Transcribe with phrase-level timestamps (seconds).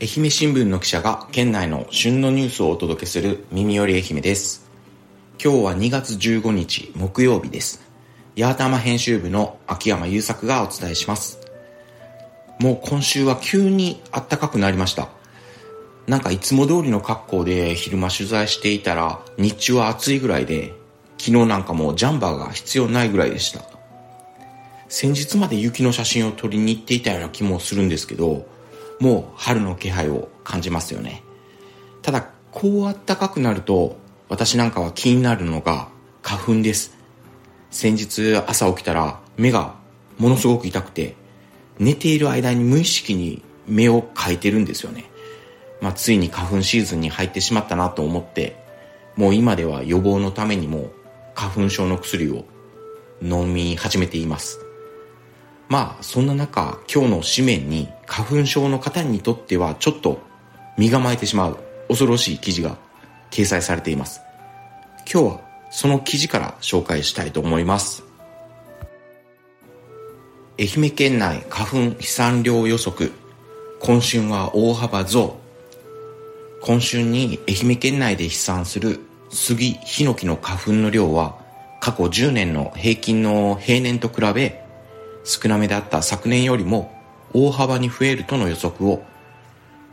[0.00, 4.68] 愛媛新聞の記者が県内の旬のニュースをお届けする耳より愛媛です。
[5.42, 7.80] 今日は2月15日木曜日です。
[8.36, 11.38] 八幡編集部の秋山優作がお伝えします。
[12.58, 15.10] もう今週は急に暖かくなりました。
[16.08, 20.74] なんかいつも通りの格好で昼間取材していたら日中は暑いぐらいで
[21.18, 23.60] 昨日なんかもうジャンバーが必要ないぐらいでした。
[24.88, 28.52] 先日まで雪の写真を撮りに行っていたような気もするんですけど、
[29.00, 31.22] もう春の気配を感じますよね。
[32.02, 33.96] ただ、こう暖かくなると、
[34.28, 35.88] 私なんかは気になるのが
[36.22, 36.96] 花粉です。
[37.70, 39.74] 先日朝起きたら目が
[40.18, 41.16] ものすごく痛くて、
[41.78, 45.10] 寝ている間に無意識に目をかいてるんですよね。
[45.80, 48.56] まあ、ついに花粉シーズンに入ってしまったなと思って、
[49.16, 50.90] もう今では予防のためにも
[51.34, 52.44] 花粉症の薬を
[53.22, 54.63] 飲み始めています。
[55.68, 60.20] まあ、そんな中、今日の紙面に花粉症の方にとってはちょっと
[60.76, 62.76] 身構えてしまう恐ろしい記事が
[63.30, 64.20] 掲載されています。
[65.10, 68.04] 今日はその記事から紹介したいと思います。
[70.58, 73.12] 愛媛県内花粉飛散量予測。
[73.80, 75.36] 今春は大幅増。
[76.62, 81.36] 今春に愛媛県内で飛散する杉、ヒノキの花粉の量は
[81.80, 84.63] 過去10年の平均の平年と比べ
[85.24, 86.92] 少なめだった昨年よりも
[87.32, 89.02] 大幅に増えるとの予測を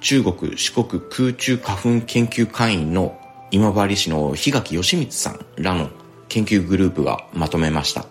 [0.01, 3.19] 中国四国空中花粉研究会員の
[3.51, 5.89] 今治市の檜垣義光さんらの
[6.29, 8.05] 研究グループがまとめました。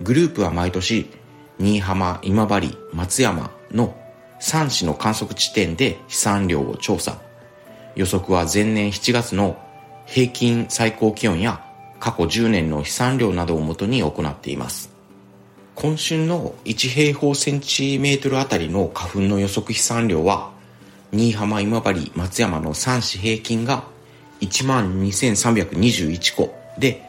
[0.00, 1.10] グループは毎年
[1.58, 3.96] 新居浜、今治、松山の
[4.40, 7.18] 3市の観測地点で飛散量を調査。
[7.94, 9.56] 予測は前年7月の
[10.04, 11.64] 平均最高気温や
[11.98, 14.95] 過去10年の飛散量などをもとに行っています。
[15.76, 20.50] 今春の1平方センチメートルあたりの花粉の予測飛散量は、
[21.12, 23.84] 新居浜、今治、松山の3市平均が
[24.40, 27.02] 12,321個で、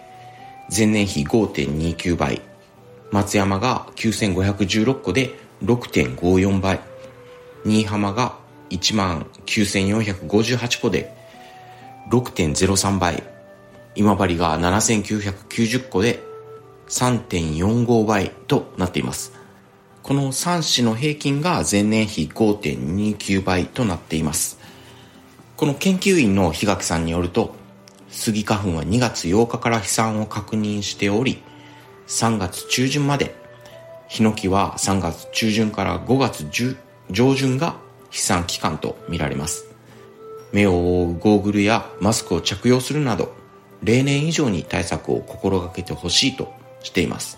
[0.70, 2.42] 前年比5.29倍。
[3.10, 6.82] 松山が9,516個で6.54倍。
[7.64, 8.38] 新居浜が
[8.70, 11.16] 19,458個で
[12.10, 13.24] 6.03倍。
[13.96, 16.27] 今治が7,990個で
[16.88, 19.34] 3.45倍となっています。
[20.04, 24.58] この3市の平均が前年比5.29倍となっています。
[25.58, 27.56] この研究員の檜垣さんによると、
[28.10, 31.44] スギ花粉は2月8日から飛散を確認しており、
[32.08, 33.36] 3月中旬まで、
[34.08, 36.48] ヒノキは3月中旬から5月
[37.12, 37.76] 上旬が
[38.10, 39.66] 飛散期間とみられます。
[40.54, 43.34] 目を覆うゴーグルやマスクを着用するなど、
[43.84, 46.54] 例年以上に対策を心がけてほしいと
[46.84, 47.38] しています。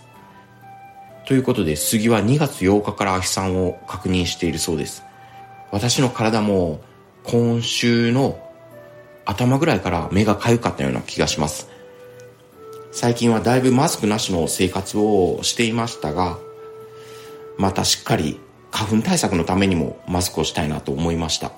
[1.25, 5.03] ということで、杉は2月8日から飛散を確認しているそうです。
[5.71, 6.81] 私の体も
[7.23, 8.39] 今週の
[9.25, 11.69] 頭ぐらいから目が痒かったような気がします。
[12.91, 16.39] 最近はだいぶマスクなしの生活をしていましたが、
[17.57, 18.39] またしっかり
[18.71, 21.51] 花粉対策のためにもマスクをしたいなと思いました。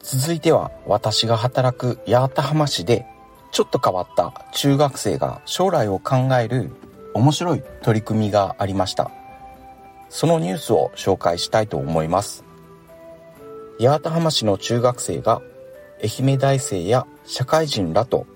[0.00, 3.06] 続いては私が働く八幡浜市で
[3.52, 6.70] ちょっと変わった中学生が将来を考える
[7.14, 9.10] 面白い取り組みがありました。
[10.08, 12.44] そのニュースを紹介したいと思います。
[13.80, 15.42] 八幡浜市の中学生が
[16.02, 18.26] 愛媛大生や社会人らと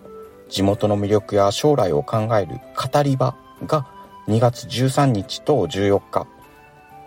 [0.48, 3.87] 地元の魅力や将来を考える語り場が
[4.28, 6.27] 2月13日と14日、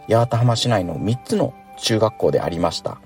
[0.08, 3.00] 八幡浜市内の3つの中学校でありました。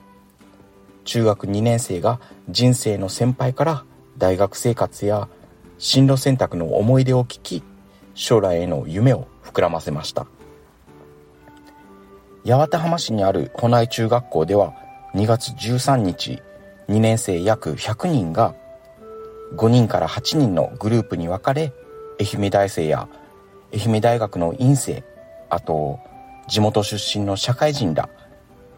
[1.05, 2.19] 中学2年生が
[2.49, 3.85] 人生の先輩から
[4.17, 5.29] 大学生活や
[5.77, 7.63] 進路選択の思い出を聞き、
[8.15, 10.25] 将来への夢を膨らませました。
[12.45, 14.73] 八幡浜市にある保内中学校では
[15.13, 16.41] 2月13日、
[16.89, 18.55] 2年生約100人が
[19.55, 21.73] 5人から8人のグループに分かれ、
[22.19, 23.07] 愛媛大生や
[23.73, 25.03] 愛媛大学の院生、
[25.49, 25.99] あと
[26.47, 28.09] 地元出身の社会人ら、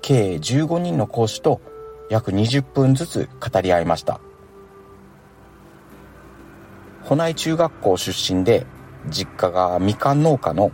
[0.01, 1.61] 計15人の講師と
[2.09, 4.19] 約20分ずつ語り合いました。
[7.03, 8.65] 保内中学校出身で、
[9.09, 10.71] 実家がみかん農家の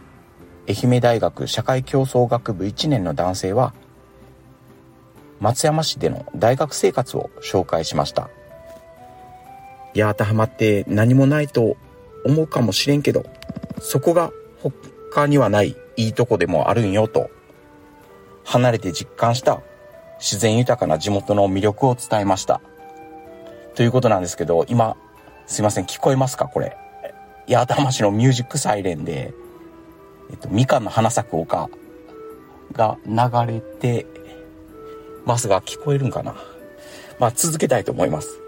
[0.68, 3.74] 愛媛大学社会競争学部1年の男性は、
[5.40, 8.30] 松山市での大学生活を紹介しました。
[9.96, 11.78] 八幡浜って何もないと
[12.26, 13.24] 思うかもしれんけど、
[13.80, 14.32] そこが
[14.62, 17.30] 他にはないいいとこでもあるんよと、
[18.44, 19.62] 離れて実感した
[20.20, 22.62] 自然豊かな地元の魅力を伝えました。
[23.76, 24.98] ということなんですけど、今、
[25.48, 26.76] すいません、聞こえますかこれ？
[27.48, 29.34] 八幡浜市のミュージックサイレンで、
[30.32, 31.70] えっと、みかんの花咲く丘
[32.74, 34.08] が流れて
[35.26, 36.36] ますが聞こえるんかな？
[37.20, 38.40] まあ続けたいと思います。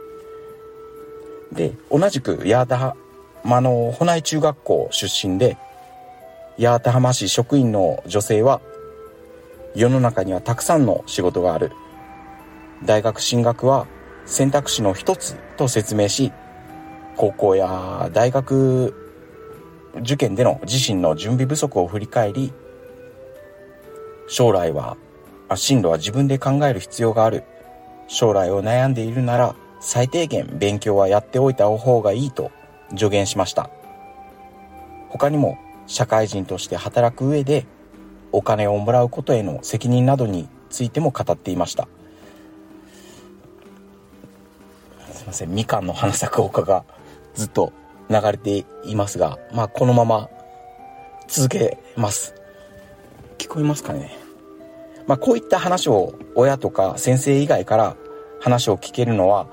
[1.52, 2.96] で同じく八幡
[3.44, 5.58] 浜の保内中学校出身で
[6.60, 8.60] 八幡浜市職員の女性は
[9.76, 11.72] 世の中にはたくさんの仕事がある。
[12.84, 13.88] 大学進学は
[14.26, 16.34] 選択肢の一つと説明し
[17.18, 18.94] 高校や大学
[20.02, 22.54] 受験での自身の準備不足を振り返り
[24.28, 24.96] 将来は
[25.56, 27.44] 進路は自分で考える必要がある。
[28.10, 32.52] 将来を悩んでいるなら最低限勉強はやっておいた方がいいと
[32.92, 33.70] 助言しました。
[35.10, 37.66] 他にも社会人として働く上で
[38.32, 41.88] お金をもらうことへの責任などについても語っていました。
[45.14, 46.86] すいませんみかんの花咲く丘が
[47.38, 47.72] ずっと
[48.10, 50.30] 流れていますがまあこのまま
[51.28, 52.34] 続けます。
[53.38, 54.18] 聞こえますかね？
[55.06, 57.96] まあこういった話を親とか先生以外から
[58.42, 59.48] 話を聞けるのは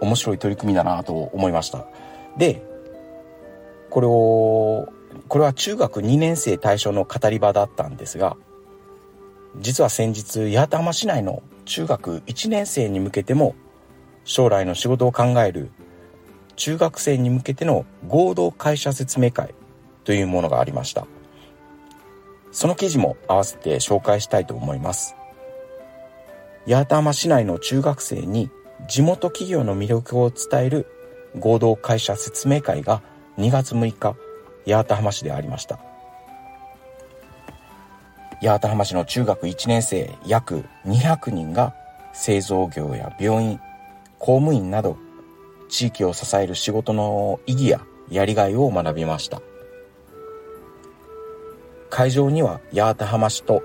[0.00, 1.86] 面白い取り組みだなと思いました。
[2.36, 2.62] で
[3.90, 4.88] これを
[5.28, 8.36] これは中学2年生対象の語り場だったんですが
[9.58, 13.54] 実は先日八幡浜市内の中学1年生に向けても
[14.24, 15.70] 将来の仕事を考える
[16.56, 19.54] 中学生に向けての合同会社説明会
[20.04, 21.06] というものがありました。
[22.52, 25.16] その記事も合わせて紹介したいと思います。
[26.66, 28.48] 八幡浜市内の中学生に
[28.88, 30.86] 地元企業の魅力を伝える
[31.38, 33.02] 合同会社説明会が
[33.38, 34.16] 2月6日
[34.66, 35.78] 八幡浜市でありました。
[38.40, 41.74] 八幡浜市の中学1年生約200人が
[42.12, 43.60] 製造業や病院
[44.18, 44.96] 公務員など
[45.68, 47.80] 地域を支える仕事の意義や
[48.10, 49.40] やりがいを学びました。
[51.90, 53.62] 会場には八幡浜市と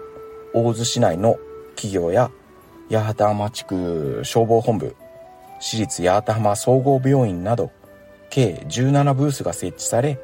[0.54, 1.38] 大洲市内の
[1.76, 2.32] 企業や
[2.92, 4.96] 八幡浜地区消防本部
[5.60, 7.72] 私立八幡浜総合病院など
[8.30, 10.20] 計17ブースが設置され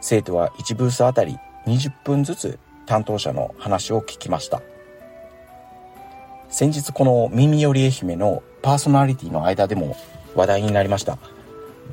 [0.00, 1.36] 生徒は1ブースあたり
[1.66, 4.62] 20分ずつ担当者の話を聞きました。
[6.50, 9.96] 先日この耳より愛媛のパーソナリティの間でも
[10.34, 11.18] 話題になりました。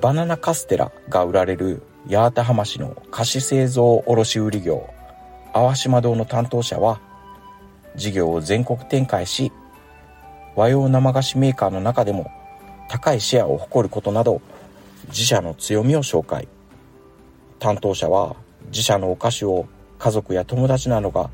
[0.02, 4.90] バナナカステラが売られる八幡浜市の菓子製造卸売業
[5.54, 7.00] 淡島堂の担当者は
[7.96, 9.52] 事業を全国展開し
[10.56, 12.32] 和洋生菓子メーカーの中でも
[12.90, 14.42] 高いシェアを誇ることなど
[15.08, 16.48] 自社の強みを紹介。
[17.60, 18.36] 担当者は
[18.68, 19.68] 自社のお菓子を
[20.00, 21.30] 家族や友達などが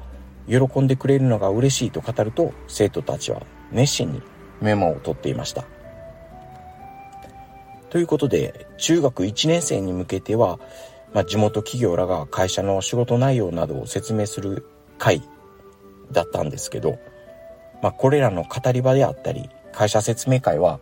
[0.47, 4.21] 喜んでくれるのが嬉しいと語ると生徒たちは熱心に
[4.61, 5.76] メモを取っていました。
[7.89, 10.59] ということで中学1年生に向けては、
[11.13, 14.67] まあ、地元企業らが会社の仕事内容などを説明する
[14.97, 15.21] 会
[16.11, 16.99] だったんですけど、
[17.81, 20.79] まあ、これらの語り場であったり会社説明会は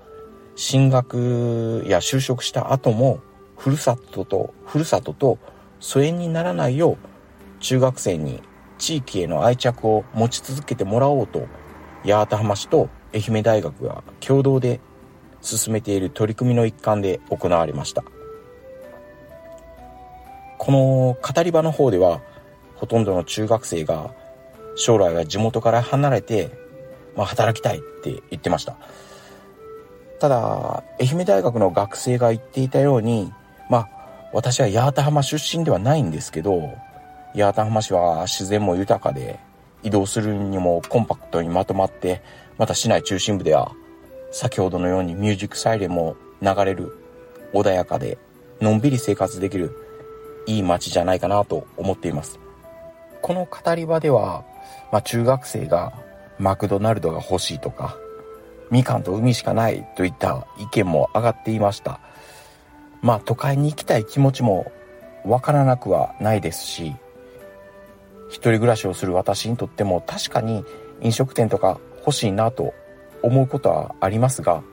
[0.56, 3.20] 進学や就職した後も
[3.58, 5.38] ふるさととふるさとと
[5.80, 6.98] 疎遠にならないよう
[7.60, 8.42] 中学生に
[8.78, 11.48] 地域への愛着を持ち続けてもらおうと
[12.04, 14.80] 八幡浜市と愛媛大学が共同で
[15.46, 18.04] 進めている取り組みの一環で行われました。
[20.58, 22.22] この語り場の方では
[22.76, 24.14] ほとんどの中学生が
[24.76, 26.52] 将来は地元から離れて、
[27.16, 28.78] まあ、働きたいって言ってました。
[30.20, 33.32] ただ、愛媛大学の学生が言っていたように、
[33.70, 33.90] まあ、
[34.34, 36.74] 私は八幡浜出身ではないんですけど、
[37.36, 39.40] 八幡浜市は自然も豊かで、
[39.84, 42.22] 移動するにもコンパクトにまとまって、
[42.58, 43.72] また市内中心部では、
[44.38, 46.98] 先ほどのようにミュージックサイレンも流れる、
[47.54, 48.18] 穏やかで、
[48.60, 49.72] のんびり生活できる、
[50.46, 52.38] いい街じゃないかなと思っています。
[53.22, 54.44] この語り場では、
[54.92, 55.94] まあ、中学生が
[56.38, 57.96] マクドナルドが欲しいとか、
[58.70, 62.02] みかんと海しかないといった意見も上がっていました。
[63.02, 64.70] まあ都会に行きたい気持ちも
[65.24, 66.94] わからなくはないですし、
[68.28, 70.66] 一人暮らしをする私にとっても確かに
[71.00, 72.74] 飲食店とか欲しいなと
[73.26, 74.64] 思うことはありますが、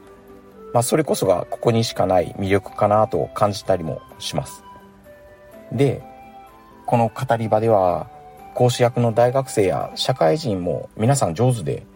[0.73, 4.63] まあそれこそがここにしかない魅力かなと感じたりもします。
[5.73, 6.03] で、
[6.87, 8.11] この語り場では
[8.55, 11.87] 講師役の大学生や社会人も皆さん上手で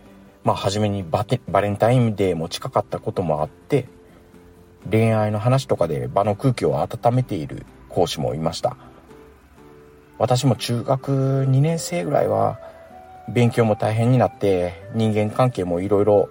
[0.43, 3.89] まあ初めにバテバレンタインデーも近かったこともあって
[4.91, 8.77] 恋愛の話とかで場の空気を温めている講師もいました
[10.19, 12.59] 私も中学2年生ぐらいは
[13.29, 16.31] 勉強も大変になって人間関係もいろいろ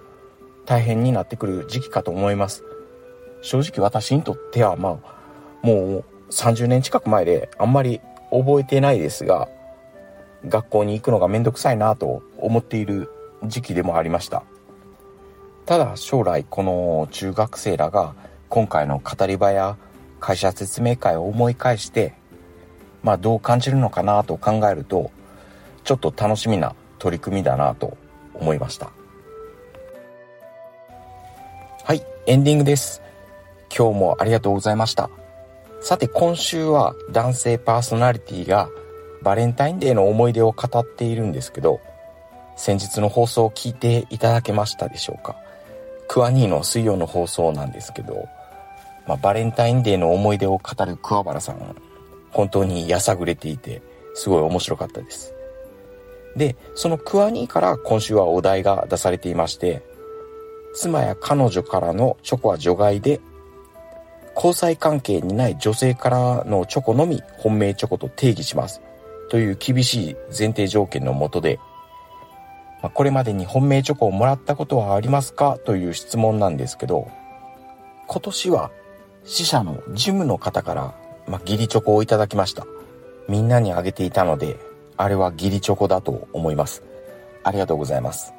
[0.66, 2.64] 大変になってくる時期かと思います。
[3.42, 5.16] 正直私にとってはまあ
[5.62, 9.48] もう30年近く前であんまり覚えてないですが
[10.46, 13.10] 学校に行くのがめんどくさいなと思っている
[13.44, 14.42] 時期でもありました。
[15.64, 18.14] ただ将来この中学生らが
[18.48, 19.76] 今回の語り場や
[20.20, 22.14] 会社説明会を思い返して
[23.02, 25.10] まあどう感じるのかなと考えると
[25.84, 27.96] ちょっと楽しみな取り組みだなと
[28.34, 28.95] 思いました。
[31.86, 33.00] はいエンディングです。
[33.72, 35.08] 今日もありがとうございました。
[35.80, 38.68] さて今週は男性パーソナリティが
[39.22, 41.80] バレンタインデーの思い出を語っているんですけど
[42.56, 45.36] 先日の放送を聞いていただけましたでしょうか。
[46.08, 48.28] クワニーの水曜の放送なんですけど、
[49.06, 51.76] まあ、バレンタインデーの思い出を語る桑原さん
[52.32, 53.80] 本当にやさぐれていて
[54.14, 55.32] すごい面白かったです。
[56.34, 59.84] でそのクワニーから今週はお題が出されていまして
[60.76, 63.20] 妻や彼女からのチョコは除外で
[64.34, 68.82] 交際関係にない女性からのチョコのみ本命チョコと定義します。
[69.30, 71.58] という厳しい前提条件のもとで、
[72.82, 75.58] まあ、これまでに本命チョコをもらったことはありますか？
[75.64, 77.10] という質問なんですけど
[78.06, 78.70] 今年は
[79.24, 80.94] 死者のジムの方から、
[81.26, 82.66] まあ、ギリチョコをいただきました。
[83.28, 84.56] みんなにあげていたので
[84.98, 86.82] あれはギリチョコだと思います。
[87.42, 88.34] ありがとうございます。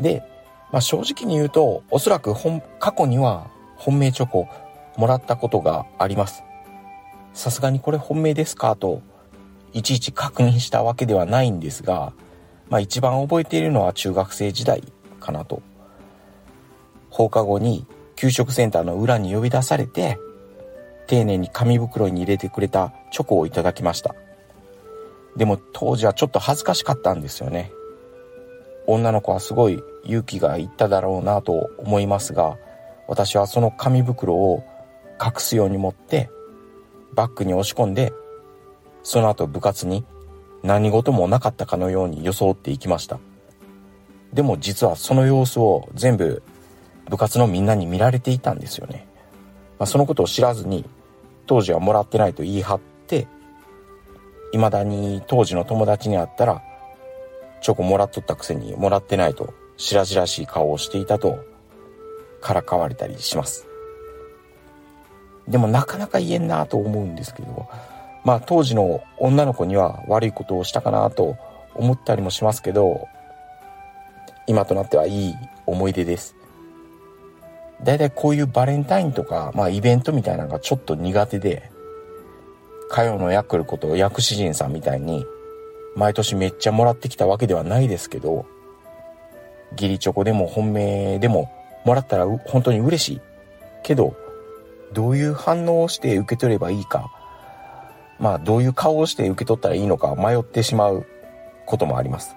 [0.00, 0.22] で、
[0.72, 4.48] まあ、正直に言うとおそらく本過去には本命チョコ
[4.96, 6.42] もらったことがあります。
[7.34, 9.02] さすがにこれ本命ですかと、
[9.72, 12.14] いちいち確認したわけではないんですが、
[12.70, 14.82] まあ一番覚えているのは中学生時代
[15.20, 15.60] かなと。
[17.10, 20.18] 放課後に給食センターの裏に呼び出されて、
[21.06, 24.14] 丁寧に紙袋に入れてくれたチョコをいただきました。
[25.36, 27.70] でも当時はちょっと恥ずかしかったんですよね。
[28.86, 32.56] 女の子はすごい勇気がいっただろうなと思いますが、
[33.08, 34.64] 私はその紙袋を
[35.22, 36.30] 隠すように持って
[37.14, 38.12] バッグに押し込んで
[39.02, 40.04] その後部活に
[40.62, 43.18] 何事もなかったかのように装っていきました。
[44.32, 46.42] でも実はその様子を全部
[47.08, 49.06] 部活のみんなに見られていたんですよね、
[49.78, 50.84] まあ、そのことを知らずに
[51.46, 53.28] 当時はもらってないと言い張って
[54.52, 56.62] 未だに当時の友達に会ったら
[57.60, 61.44] チョコもらっとったくせにもらってないと白々しい顔をしていたと
[62.40, 63.66] からかわれたりします
[65.48, 67.68] でもなかなか言えんなと思うんですけど、
[68.24, 71.36] まあ当時の女の子には悪いことをしたかなと
[71.74, 73.06] 思ったりもしますけど、
[74.46, 75.34] 今となってはいい
[75.66, 76.34] 思い出です。
[77.82, 81.70] だいたいこういうバレンタインとか、まあイベントみたいなのがちょっと苦手で、
[82.88, 85.24] かよのヤクルこと薬師人さんみたいに、
[85.96, 88.46] 毎年めっちゃもらってきたわけではないですけど、
[89.72, 91.50] 義理チョコでも本命でも
[91.84, 93.20] もらったら本当に嬉しい。
[93.82, 94.14] けど、
[94.92, 97.10] どういう反応をして受け取ればいいか、
[98.18, 101.06] まあどういう顔をして受け取ったらいいのか迷ってしまう
[101.64, 102.36] こともあります。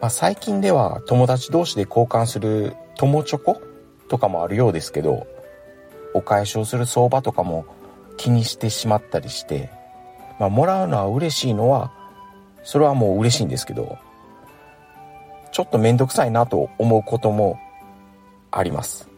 [0.00, 3.60] まあ、最近では友達同士で交換する友チョコ
[4.08, 5.26] とかもあるようですけど、
[6.12, 7.64] お返しをする相場とかも
[8.16, 9.70] 気にしてしまったりして、
[10.38, 11.92] まあ、もらうのは嬉しいのは、
[12.64, 13.98] それはもう嬉しいんですけど、
[15.52, 17.60] ちょっとめんどくさいなと思うことも
[18.50, 19.08] あります。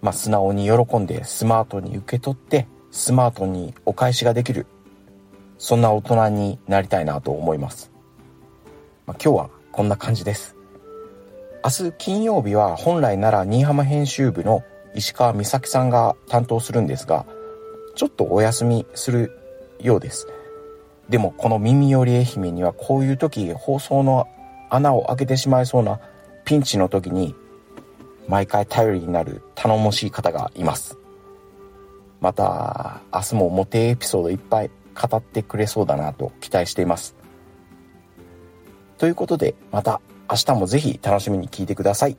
[0.00, 4.66] まあ、素直に喜んでスマートに受け取ってスマートにお返しができる。
[5.62, 7.92] そんな大人になりたいなと思います、
[9.06, 10.56] まあ、今日はこんな感じです。
[11.64, 14.64] 明日金曜日は本来なら新居浜編集部の
[14.96, 17.24] 石川美咲さんが担当するんですが
[17.94, 19.30] ちょっとお休みする
[19.78, 20.26] ようです。
[21.12, 24.28] でもこの耳より愛媛にはこういう時放送の
[24.70, 26.00] 穴を開けてしまいそうな
[26.46, 27.34] ピンチの時に
[28.28, 30.96] 毎回頼りになる頼もしい方がいます。
[32.22, 37.14] また、明日もモテエピソードいっぱい語ってくれそうだなと期待しています。
[38.96, 40.00] ということで、また
[40.30, 42.16] 明日もぜひ楽しみに聞いてください。